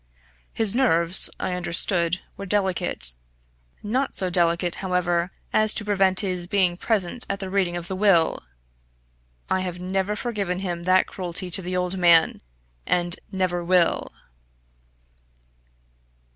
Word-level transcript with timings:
His 0.51 0.73
nerves, 0.73 1.29
I 1.39 1.53
understood, 1.53 2.21
were 2.35 2.47
delicate 2.47 3.13
not 3.83 4.15
so 4.15 4.31
delicate, 4.31 4.73
however, 4.81 5.29
as 5.53 5.75
to 5.75 5.85
prevent 5.85 6.21
his 6.21 6.47
being 6.47 6.75
present 6.75 7.23
at 7.29 7.39
the 7.39 7.51
reading 7.51 7.75
of 7.77 7.87
the 7.87 7.95
will! 7.95 8.41
I 9.47 9.59
have 9.61 9.79
never 9.79 10.15
forgiven 10.15 10.61
him 10.61 10.85
that 10.85 11.05
cruelty 11.05 11.51
to 11.51 11.61
the 11.61 11.77
old 11.77 11.99
man, 11.99 12.41
and 12.87 13.15
never 13.31 13.63
will!" 13.63 14.11